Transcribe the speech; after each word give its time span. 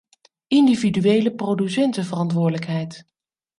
Individuele 0.47 1.31
producentenverantwoordelijkheid. 1.31 3.07